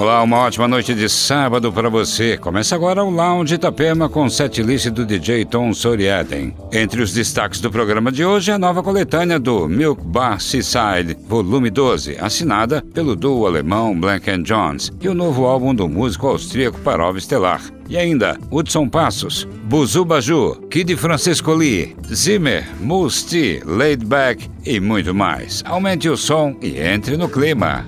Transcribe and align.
Olá, 0.00 0.22
uma 0.22 0.38
ótima 0.38 0.66
noite 0.66 0.94
de 0.94 1.10
sábado 1.10 1.70
para 1.70 1.90
você. 1.90 2.38
Começa 2.38 2.74
agora 2.74 3.04
o 3.04 3.10
Lounge 3.10 3.56
Itapema 3.56 4.08
com 4.08 4.30
setlist 4.30 4.88
do 4.88 5.04
DJ 5.04 5.44
Tom 5.44 5.74
Soriaden. 5.74 6.54
Entre 6.72 7.02
os 7.02 7.12
destaques 7.12 7.60
do 7.60 7.70
programa 7.70 8.10
de 8.10 8.24
hoje, 8.24 8.50
a 8.50 8.56
nova 8.56 8.82
coletânea 8.82 9.38
do 9.38 9.68
Milk 9.68 10.02
Bar 10.02 10.40
Seaside, 10.40 11.18
volume 11.28 11.68
12, 11.68 12.16
assinada 12.18 12.82
pelo 12.94 13.14
duo 13.14 13.46
alemão 13.46 13.94
Blank 13.94 14.24
Jones, 14.42 14.90
e 15.02 15.06
o 15.06 15.12
novo 15.12 15.44
álbum 15.44 15.74
do 15.74 15.86
músico 15.86 16.28
austríaco 16.28 16.80
Parov 16.80 17.18
Stellar. 17.20 17.60
E 17.86 17.98
ainda, 17.98 18.38
Hudson 18.50 18.88
Passos, 18.88 19.46
Buzu 19.64 20.02
Baju, 20.06 20.66
Kid 20.70 20.96
Francisco 20.96 21.52
Lee, 21.52 21.94
Zimmer, 22.10 22.66
Musti, 22.80 23.60
Laid 23.66 24.06
Back 24.06 24.48
e 24.64 24.80
muito 24.80 25.14
mais. 25.14 25.62
Aumente 25.66 26.08
o 26.08 26.16
som 26.16 26.56
e 26.62 26.78
entre 26.80 27.18
no 27.18 27.28
clima. 27.28 27.86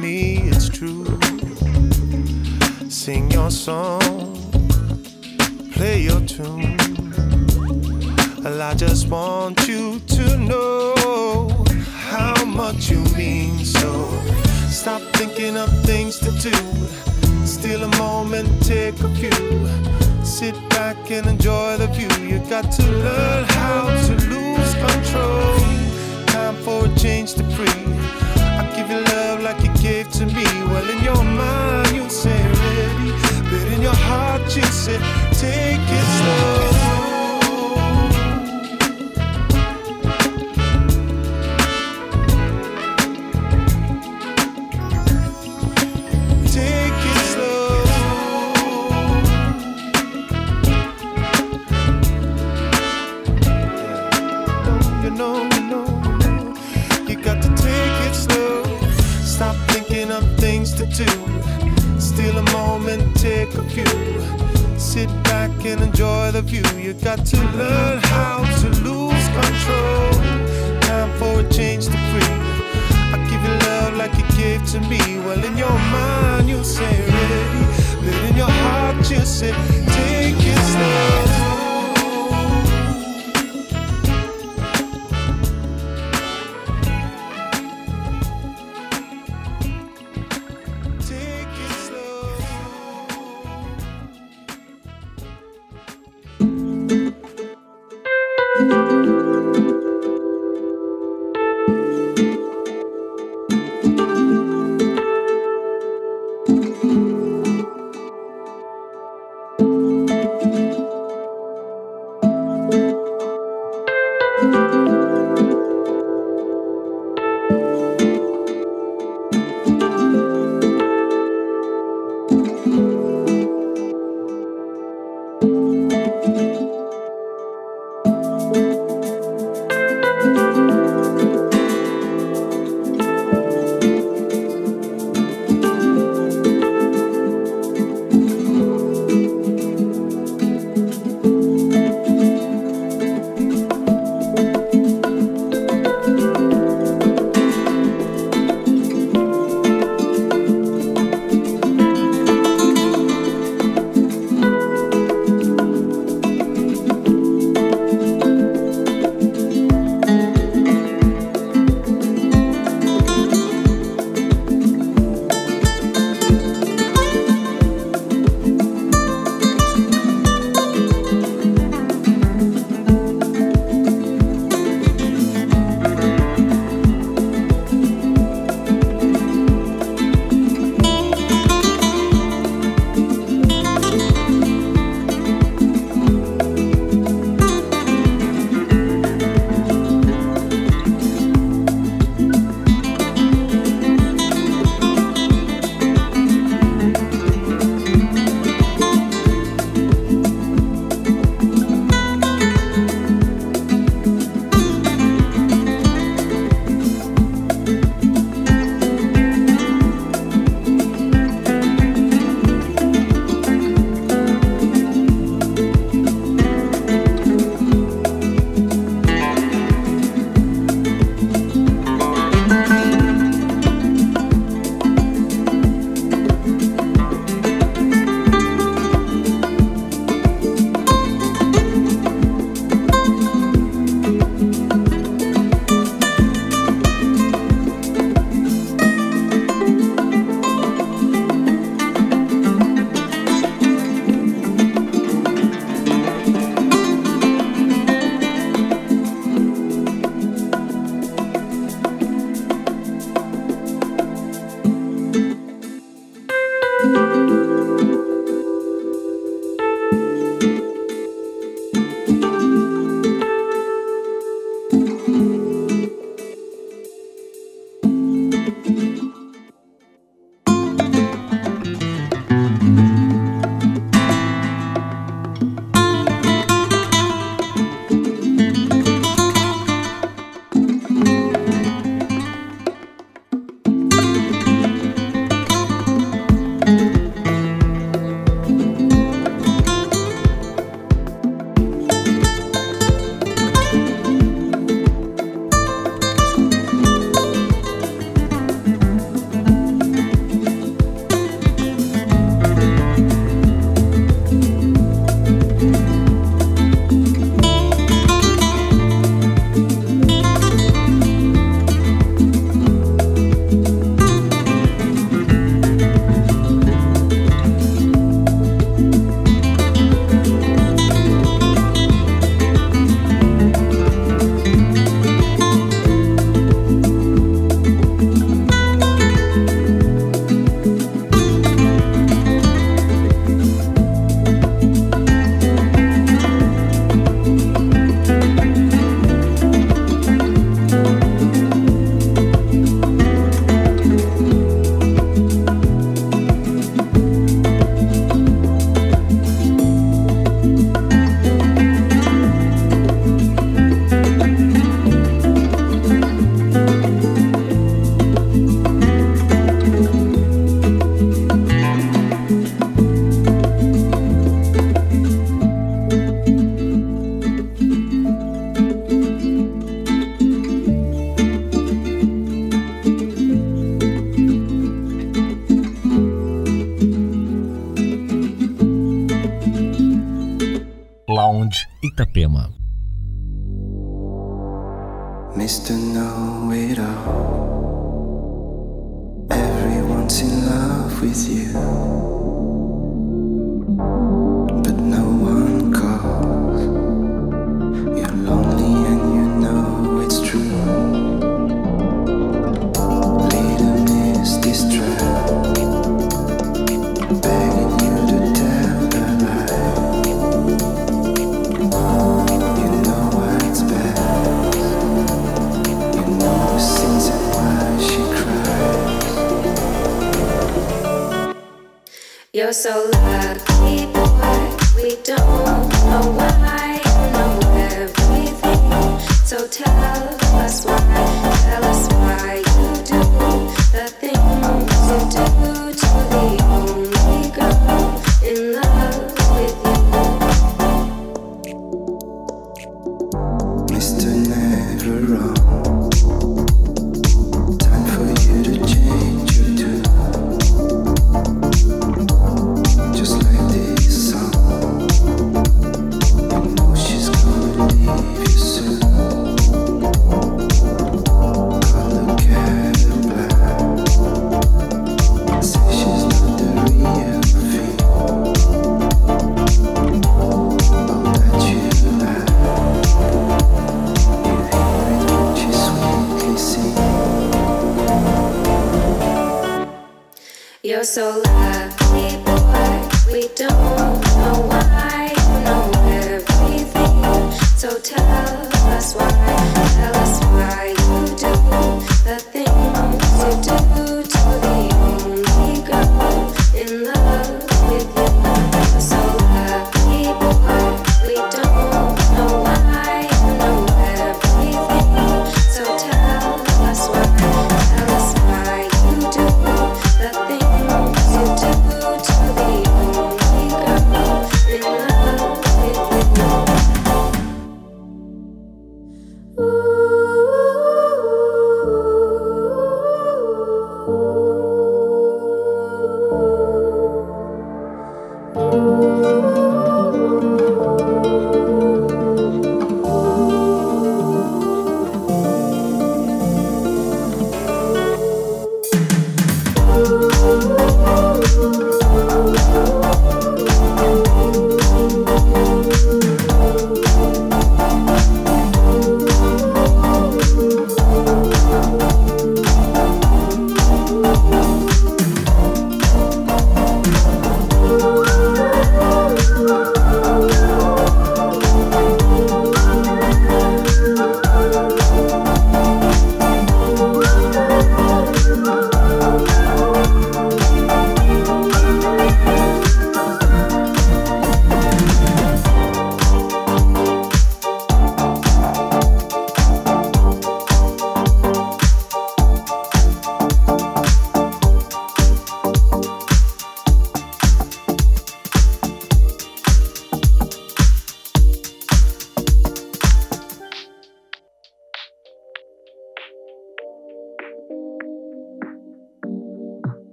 me, 0.00 0.36
it's 0.48 0.68
true. 0.68 1.04
Sing 2.88 3.30
your 3.30 3.50
song, 3.50 4.00
play 5.72 6.02
your 6.02 6.20
tune. 6.20 6.76
Well, 8.42 8.62
I 8.62 8.74
just 8.74 9.08
want 9.08 9.68
you 9.68 10.00
to 10.00 10.38
know 10.38 11.64
how 12.08 12.44
much 12.46 12.90
you 12.90 13.04
mean. 13.16 13.58
So 13.64 14.08
stop 14.70 15.02
thinking 15.18 15.56
of 15.58 15.70
things 15.84 16.18
to 16.20 16.30
do. 16.48 16.56
Steal 17.44 17.82
a 17.82 17.96
moment, 17.98 18.48
take 18.62 18.98
a 19.00 19.08
few. 19.16 19.68
Sit 20.24 20.54
back 20.70 21.10
and 21.10 21.26
enjoy 21.26 21.76
the 21.76 21.88
view. 21.88 22.10
You 22.26 22.38
got 22.48 22.72
to 22.72 22.82
learn 22.82 23.44
how 23.44 23.82
to 24.06 24.12
lose 24.32 24.74
control. 24.74 25.58
Time 26.26 26.56
for 26.64 26.86
a 26.86 26.94
change 26.96 27.34
to 27.34 27.42
breathe 27.42 28.29
give 28.80 28.90
you 28.90 29.04
love 29.04 29.42
like 29.42 29.62
you 29.62 29.72
gave 29.82 30.10
to 30.10 30.26
me. 30.26 30.44
Well, 30.70 30.88
in 30.88 31.04
your 31.04 31.22
mind, 31.22 31.94
you 31.94 32.08
say 32.08 32.40
ready, 32.42 33.12
but 33.50 33.72
in 33.72 33.82
your 33.82 33.94
heart, 33.94 34.42
you 34.56 34.62
say 34.64 34.98
take 35.32 35.80
it 35.80 36.06
slow. 36.16 36.99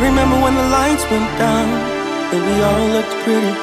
remember 0.00 0.38
when 0.40 0.54
the 0.54 0.68
lights 0.70 1.04
went 1.10 1.30
down 1.38 1.68
and 2.32 2.40
we 2.44 2.54
all 2.62 2.86
looked 2.94 3.14
pretty. 3.24 3.54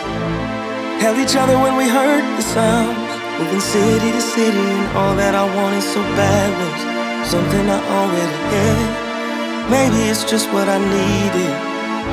Held 1.00 1.18
each 1.20 1.36
other 1.36 1.58
when 1.60 1.78
we 1.78 1.88
heard 1.88 2.24
the 2.38 2.42
sounds, 2.42 3.12
moving 3.38 3.60
city 3.60 4.12
to 4.12 4.22
city, 4.22 4.58
and 4.58 4.88
all 4.98 5.16
that 5.16 5.36
I 5.36 5.46
wanted 5.56 5.84
so 5.84 6.02
bad 6.18 6.50
was 6.60 6.82
something 7.30 7.66
I 7.70 7.80
already 8.00 8.40
had. 8.54 9.06
Maybe 9.70 10.10
it's 10.10 10.24
just 10.24 10.52
what 10.54 10.68
I 10.70 10.80
needed. 10.80 11.54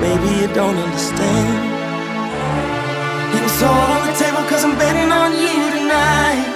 Maybe 0.00 0.28
you 0.40 0.48
don't 0.52 0.76
understand. 0.76 1.56
It 3.36 3.42
was 3.42 3.58
all 3.62 3.88
on 3.96 4.02
the 4.08 4.16
table 4.18 4.42
cause 4.50 4.64
I'm 4.64 4.76
betting 4.76 5.12
on 5.12 5.30
you 5.36 5.56
tonight. 5.78 6.48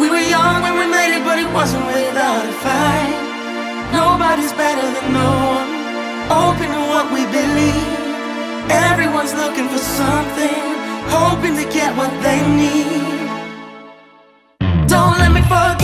We 0.00 0.10
were 0.10 0.26
young 0.26 0.62
when 0.64 0.74
we 0.80 0.86
made 0.90 1.16
it, 1.16 1.24
but 1.24 1.38
it 1.38 1.48
wasn't 1.52 1.86
without 1.86 2.44
a 2.44 2.54
fight. 2.64 3.14
Nobody's 3.92 4.52
better 4.52 4.84
than 4.84 5.12
no 5.12 5.30
one 5.54 5.63
open 6.42 6.68
to 6.76 6.82
what 6.92 7.06
we 7.14 7.22
believe. 7.38 7.90
Everyone's 8.90 9.34
looking 9.34 9.68
for 9.68 9.82
something, 10.00 10.62
hoping 11.16 11.54
to 11.60 11.66
get 11.78 11.90
what 11.96 12.10
they 12.22 12.40
need. 12.60 13.28
Don't 14.88 15.16
let 15.22 15.30
me 15.32 15.42
forget. 15.42 15.83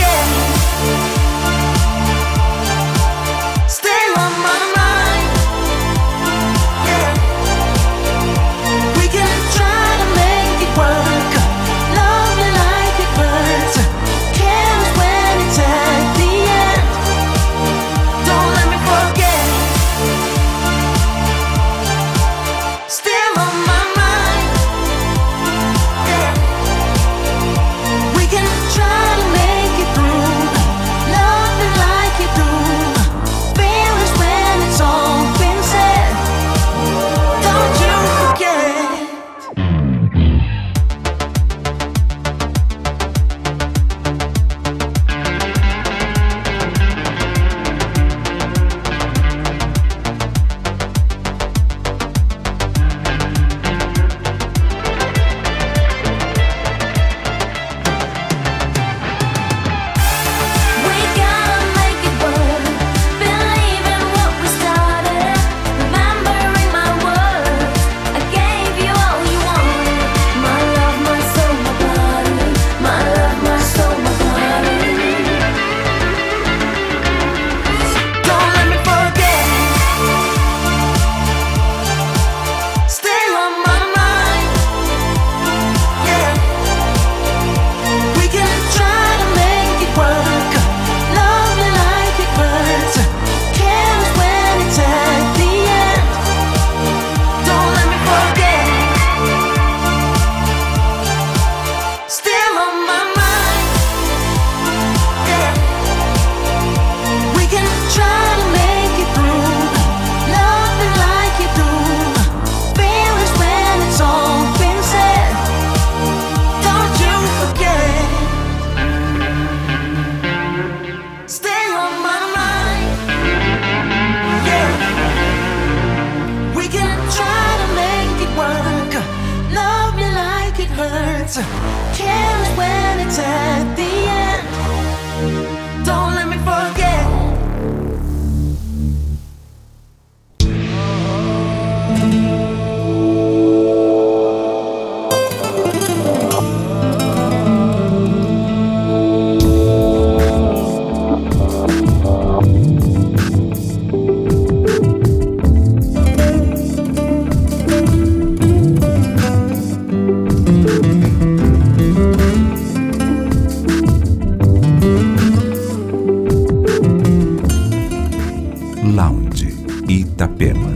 Itapema. 170.00 170.72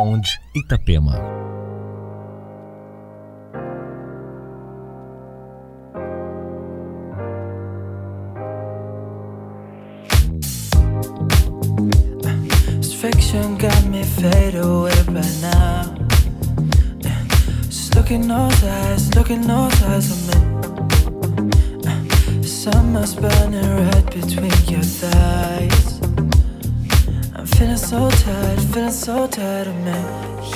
Lounge 0.00 0.40
Itapema. 0.56 1.14
Fiction 13.00 13.58
got 13.58 13.84
me 13.86 14.02
fade 14.02 14.54
away 14.54 14.90
right 15.08 15.38
now. 15.42 15.94
Just 17.66 17.94
look 17.94 18.10
in 18.10 18.26
those 18.26 18.64
eyes, 18.64 19.14
look 19.14 19.30
in 19.30 19.42
those 19.42 19.82
eyes 19.82 20.10
of 20.14 20.20
me. 20.28 20.34
Summer's 22.42 23.14
burning 23.14 23.70
red 23.76 24.06
between 24.06 24.56
your 24.66 24.82
thighs. 24.82 26.00
Feeling 27.56 27.76
so 27.76 28.08
tired, 28.10 28.60
feeling 28.72 28.90
so 28.90 29.26
tired 29.26 29.66
of 29.66 29.76
me. 29.86 29.92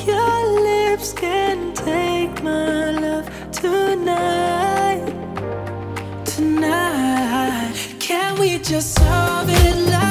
Your 0.06 0.38
lips 0.62 1.12
can 1.12 1.72
take 1.74 2.42
my 2.42 2.90
love 2.90 3.26
tonight, 3.52 5.04
tonight. 6.24 7.74
Can 8.00 8.38
we 8.40 8.58
just 8.58 8.94
solve 8.94 9.48
it? 9.50 9.76
Love 9.90 10.03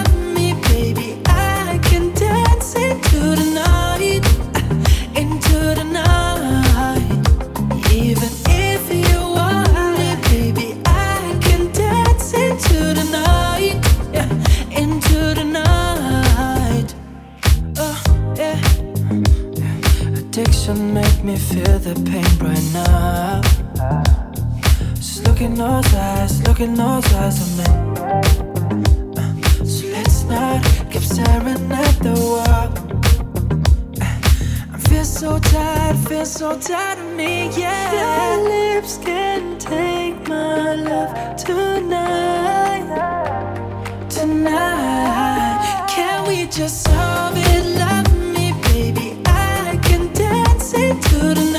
Addiction 20.63 20.93
make 20.93 21.23
me 21.25 21.35
feel 21.35 21.77
the 21.79 21.93
pain 22.09 22.23
right 22.39 22.63
now. 22.71 23.41
Just 24.95 25.27
look 25.27 25.41
in 25.41 25.55
those 25.55 25.93
eyes, 25.93 26.41
look 26.47 26.61
in 26.61 26.73
those 26.73 27.13
eyes 27.15 27.37
of 27.43 27.57
me. 27.57 27.65
Uh, 29.17 29.33
So 29.65 29.87
let's 29.87 30.23
not 30.23 30.63
keep 30.89 31.03
staring 31.03 31.69
at 31.69 31.95
the 31.99 32.13
wall. 32.13 32.71
I 34.71 34.77
feel 34.87 35.03
so 35.03 35.37
tired, 35.39 35.97
feel 36.07 36.25
so 36.25 36.57
tired 36.57 36.99
of 36.99 37.13
me, 37.13 37.49
yeah. 37.59 37.91
Your 37.99 38.37
lips 38.49 38.99
can 38.99 39.57
take 39.57 40.25
my 40.29 40.75
love 40.75 41.35
tonight, 41.35 42.87
tonight. 44.09 45.87
Can 45.89 46.25
we 46.25 46.47
just 46.47 46.92
dance 51.01 51.52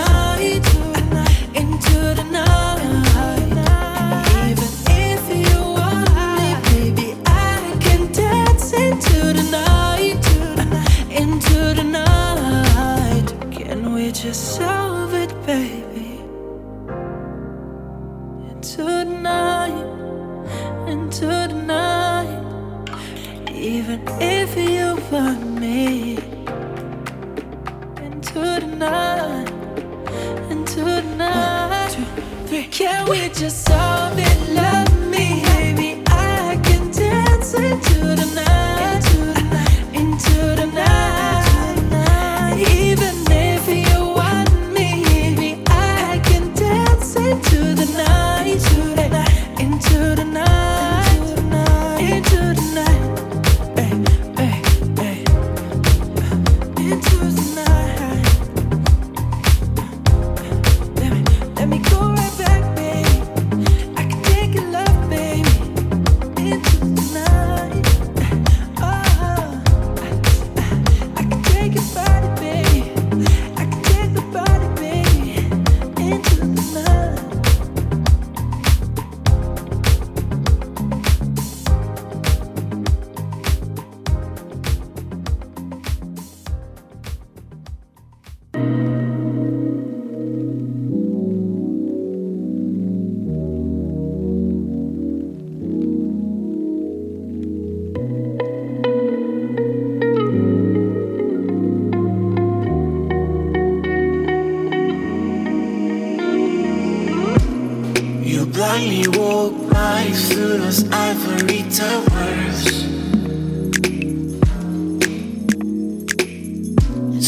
blindly 108.65 109.07
walk 109.19 109.53
right 109.73 110.15
through 110.15 110.57
those 110.57 110.91
ivory 110.91 111.63
towers. 111.79 112.61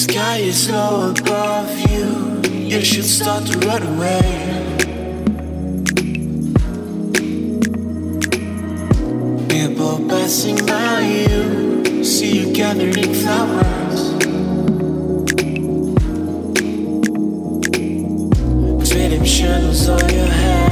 Sky 0.05 0.37
is 0.39 0.70
low 0.70 1.11
above 1.11 1.70
you. 1.91 2.41
You 2.72 2.80
should 2.82 3.05
start 3.05 3.45
to 3.49 3.59
run 3.68 3.82
away. 3.93 4.24
People 9.51 10.09
passing 10.09 10.59
by 10.64 11.01
you, 11.01 12.03
see 12.03 12.32
you 12.39 12.55
gathering 12.55 13.12
flowers. 13.22 14.01
Fading 18.91 19.24
shadows 19.24 19.89
on 19.91 20.09
your 20.09 20.32
head, 20.43 20.66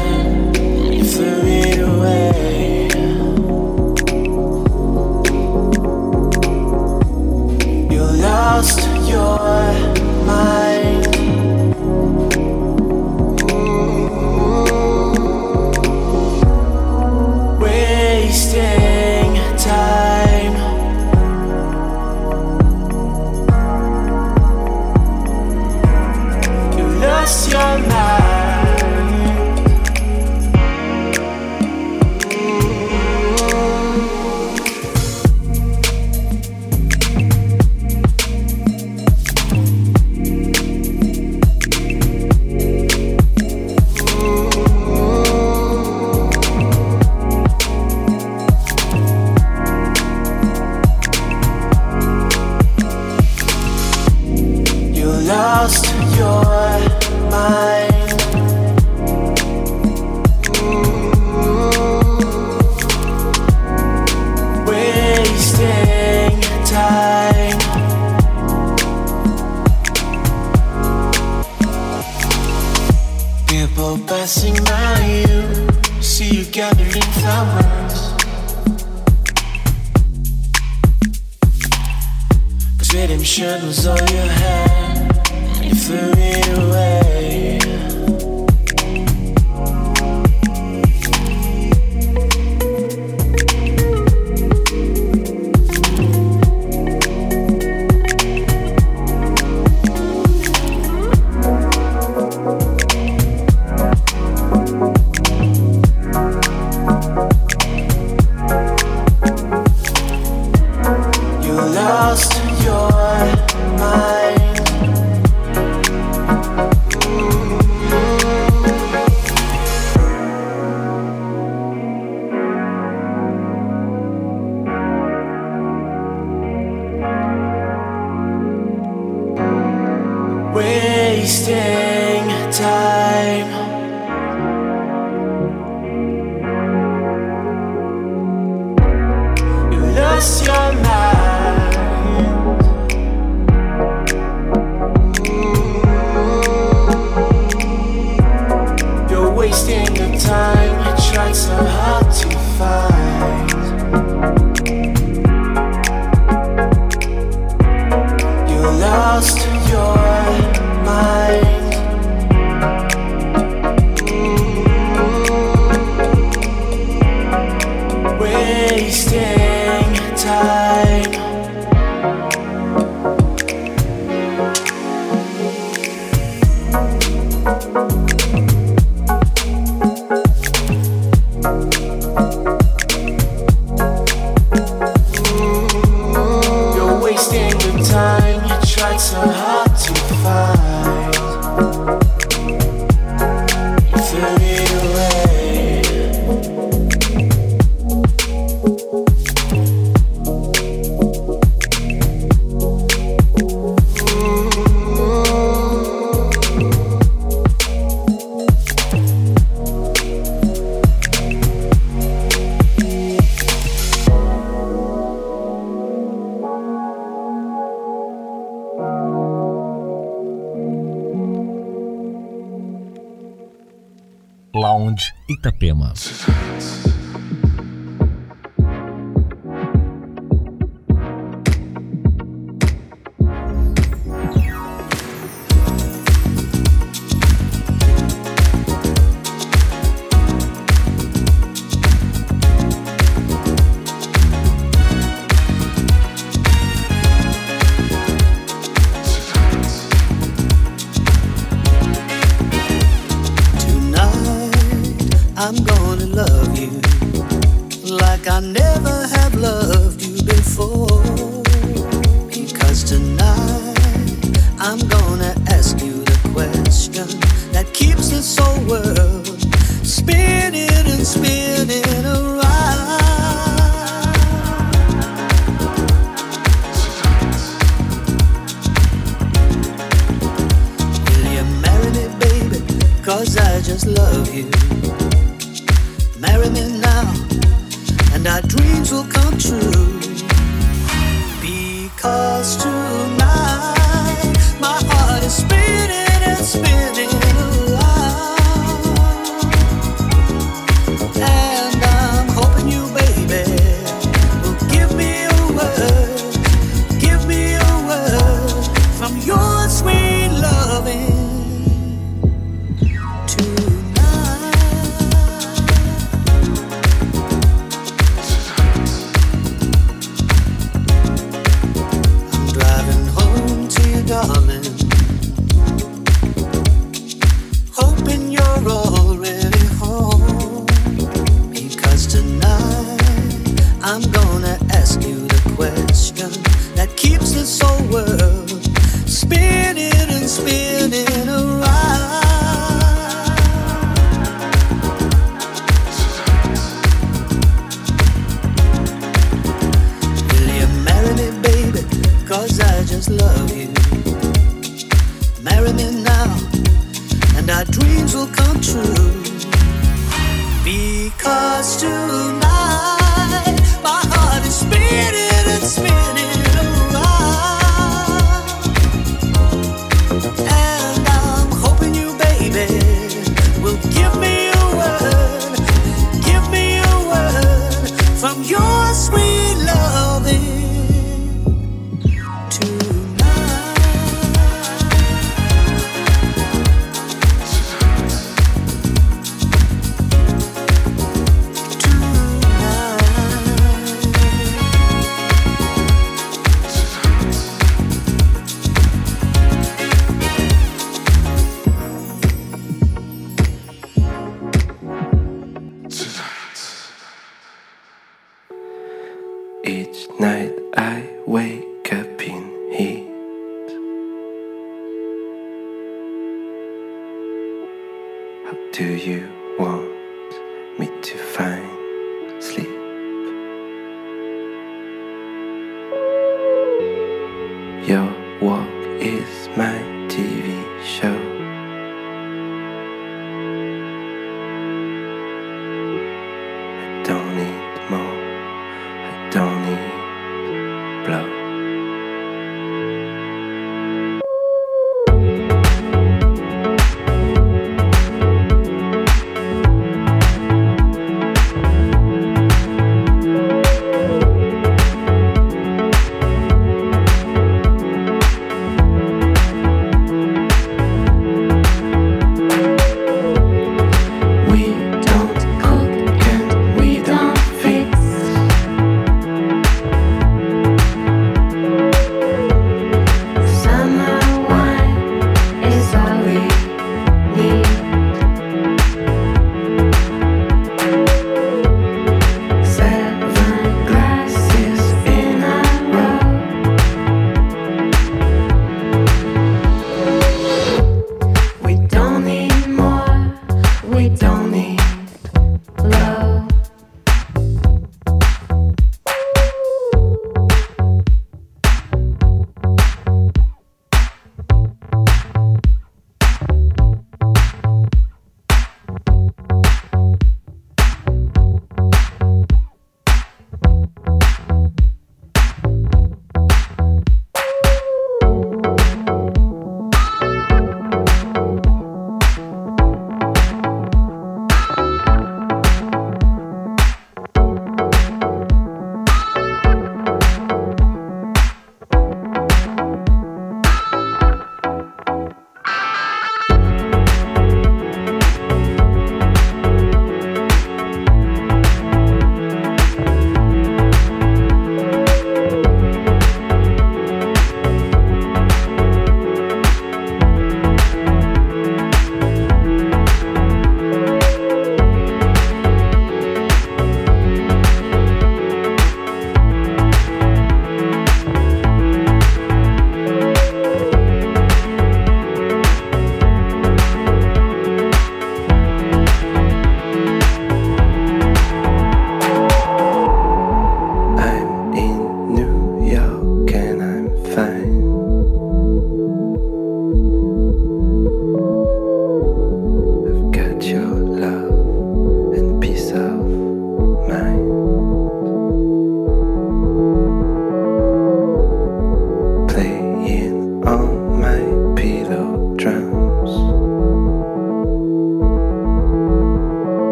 Cause 83.35 83.43
redemption 83.43 83.67
was 83.67 83.87
all 83.87 83.97
you 83.99 84.17
had. 84.17 85.27
and 85.57 85.65
You 85.65 85.75
threw 85.75 86.13
it 86.17 86.49
away. 86.57 86.64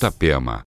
Itapema. 0.00 0.56